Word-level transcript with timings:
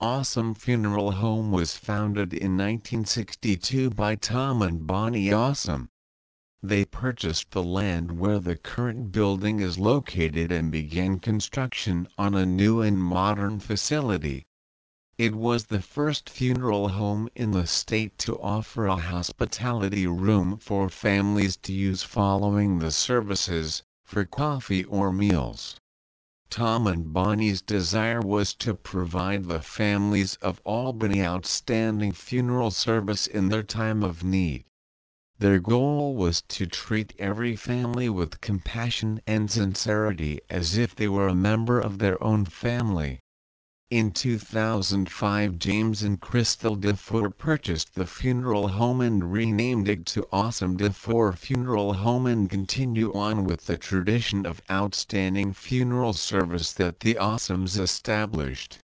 Aasum 0.01 0.57
Funeral 0.57 1.11
Home 1.11 1.53
was 1.53 1.77
founded 1.77 2.33
in 2.33 2.57
1962 2.57 3.91
by 3.91 4.15
Tom 4.15 4.63
and 4.63 4.87
Bonnie 4.87 5.27
Aasum. 5.27 5.89
They 6.63 6.87
purchased 6.87 7.51
the 7.51 7.63
land 7.63 8.19
where 8.19 8.39
the 8.39 8.57
current 8.57 9.13
building 9.13 9.61
is 9.61 9.79
located 9.79 10.51
and 10.51 10.73
began 10.73 11.21
construction 11.21 12.09
on 12.17 12.35
a 12.35 12.47
new 12.47 12.81
and 12.81 12.99
modern 12.99 13.61
facility. 13.61 14.47
It 15.19 15.35
was 15.35 15.67
the 15.67 15.83
first 15.83 16.31
funeral 16.31 16.89
home 16.89 17.29
in 17.35 17.51
the 17.51 17.67
state 17.67 18.17
to 18.21 18.41
offer 18.41 18.87
a 18.87 18.97
hospitality 18.97 20.07
room 20.07 20.57
for 20.57 20.89
families 20.89 21.59
to 21.59 21.75
use 21.75 22.03
following 22.03 22.79
the 22.79 22.91
services, 22.91 23.83
for 24.15 24.25
coffee 24.25 24.85
or 24.85 25.13
meals. 25.13 25.75
Tom 26.49 26.87
and 26.87 27.13
Bonnie's 27.13 27.61
desire 27.61 28.21
was 28.21 28.55
to 28.55 28.73
provide 28.73 29.47
the 29.47 29.61
families 29.61 30.37
of 30.37 30.61
Albany 30.65 31.21
outstanding 31.21 32.13
funeral 32.13 32.71
service 32.71 33.27
in 33.27 33.49
their 33.49 33.65
time 33.65 34.05
of 34.05 34.23
need. 34.23 34.67
Their 35.41 35.59
goal 35.59 36.15
was 36.15 36.43
to 36.43 36.65
treat 36.65 37.13
every 37.19 37.57
family 37.57 38.09
with 38.09 38.41
compassion 38.41 39.21
and 39.27 39.51
sincerity 39.51 40.39
as 40.49 40.79
if 40.79 40.95
they 40.95 41.09
were 41.09 41.27
a 41.27 41.35
member 41.35 41.81
of 41.81 41.99
their 41.99 42.23
own 42.23 42.45
family. 42.45 43.19
In 43.97 44.11
2005 44.11 45.57
James 45.61 46.03
and 46.03 46.21
Crystal 46.21 46.75
Dufour 46.75 47.31
purchased 47.31 47.95
the 47.95 48.07
funeral 48.09 48.67
home 48.67 49.01
and 49.01 49.33
renamed 49.33 49.89
it 49.89 50.05
to 50.07 50.27
Aasum 50.33 50.77
Dufour 50.77 51.33
Funeral 51.35 51.93
Home 51.93 52.27
and 52.27 52.51
continue 52.51 53.13
on 53.15 53.45
with 53.45 53.67
the 53.67 53.77
tradition 53.77 54.47
of 54.47 54.61
outstanding 54.69 55.53
funeral 55.53 56.13
service 56.13 56.73
that 56.73 56.99
the 56.99 57.15
Aasums 57.15 57.79
established. 57.79 58.81